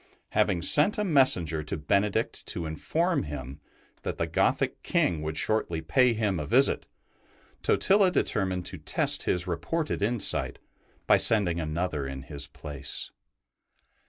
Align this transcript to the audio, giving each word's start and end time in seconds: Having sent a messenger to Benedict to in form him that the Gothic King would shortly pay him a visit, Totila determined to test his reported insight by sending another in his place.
Having 0.29 0.63
sent 0.63 0.97
a 0.97 1.03
messenger 1.03 1.61
to 1.61 1.77
Benedict 1.77 2.47
to 2.47 2.65
in 2.65 2.75
form 2.75 3.21
him 3.21 3.59
that 4.01 4.17
the 4.17 4.25
Gothic 4.25 4.81
King 4.81 5.21
would 5.21 5.37
shortly 5.37 5.79
pay 5.79 6.13
him 6.13 6.39
a 6.39 6.47
visit, 6.47 6.87
Totila 7.61 8.09
determined 8.09 8.65
to 8.65 8.79
test 8.79 9.25
his 9.25 9.45
reported 9.45 10.01
insight 10.01 10.57
by 11.05 11.17
sending 11.17 11.59
another 11.59 12.07
in 12.07 12.23
his 12.23 12.47
place. 12.47 13.11